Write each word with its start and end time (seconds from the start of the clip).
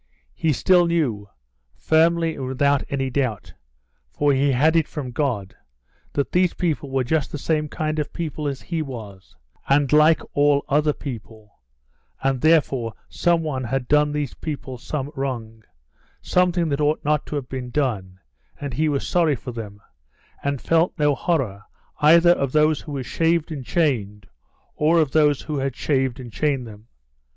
He 0.33 0.51
still 0.51 0.87
knew, 0.87 1.29
firmly 1.75 2.33
and 2.33 2.47
without 2.47 2.83
any 2.89 3.11
doubt, 3.11 3.53
for 4.11 4.33
he 4.33 4.51
had 4.51 4.75
it 4.75 4.87
from 4.87 5.11
God, 5.11 5.55
that 6.13 6.31
these 6.31 6.55
people 6.55 6.89
were 6.89 7.03
just 7.03 7.31
the 7.31 7.37
same 7.37 7.69
kind 7.69 7.99
of 7.99 8.11
people 8.11 8.47
as 8.47 8.63
he 8.63 8.81
was, 8.81 9.35
and 9.69 9.93
like 9.93 10.23
all 10.33 10.65
other 10.67 10.91
people, 10.93 11.53
and 12.23 12.41
therefore 12.41 12.95
some 13.09 13.43
one 13.43 13.63
had 13.63 13.87
done 13.87 14.11
these 14.11 14.33
people 14.33 14.79
some 14.79 15.11
wrong, 15.13 15.61
something 16.19 16.67
that 16.69 16.81
ought 16.81 17.05
not 17.05 17.27
to 17.27 17.35
have 17.35 17.47
been 17.47 17.69
done, 17.69 18.19
and 18.59 18.73
he 18.73 18.89
was 18.89 19.07
sorry 19.07 19.35
for 19.35 19.51
them, 19.51 19.81
and 20.43 20.61
felt 20.61 20.97
no 20.97 21.13
horror 21.13 21.61
either 21.99 22.31
of 22.31 22.51
those 22.53 22.81
who 22.81 22.93
were 22.93 23.03
shaved 23.03 23.51
and 23.51 23.65
chained 23.67 24.25
or 24.73 24.97
of 24.99 25.11
those 25.11 25.43
who 25.43 25.59
had 25.59 25.75
shaved 25.75 26.19
and 26.19 26.33
chained 26.33 26.65
them. 26.65 26.87